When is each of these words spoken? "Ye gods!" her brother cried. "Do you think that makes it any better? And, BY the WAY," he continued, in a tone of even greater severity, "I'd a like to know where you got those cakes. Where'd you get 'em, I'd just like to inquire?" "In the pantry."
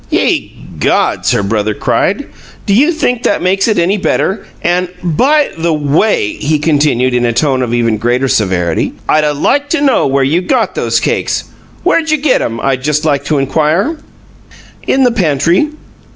"Ye 0.09 0.53
gods!" 0.79 1.31
her 1.31 1.43
brother 1.43 1.75
cried. 1.75 2.25
"Do 2.65 2.73
you 2.73 2.91
think 2.91 3.21
that 3.21 3.39
makes 3.43 3.67
it 3.67 3.77
any 3.77 3.97
better? 3.99 4.47
And, 4.63 4.87
BY 5.03 5.51
the 5.59 5.75
WAY," 5.75 6.37
he 6.39 6.57
continued, 6.57 7.13
in 7.13 7.23
a 7.23 7.31
tone 7.31 7.61
of 7.61 7.71
even 7.71 7.97
greater 7.99 8.27
severity, 8.27 8.93
"I'd 9.07 9.25
a 9.25 9.31
like 9.35 9.69
to 9.69 9.79
know 9.79 10.07
where 10.07 10.23
you 10.23 10.41
got 10.41 10.73
those 10.73 10.99
cakes. 10.99 11.43
Where'd 11.83 12.09
you 12.09 12.17
get 12.17 12.41
'em, 12.41 12.59
I'd 12.61 12.81
just 12.81 13.05
like 13.05 13.25
to 13.25 13.37
inquire?" 13.37 13.97
"In 14.87 15.03
the 15.03 15.11
pantry." 15.11 15.69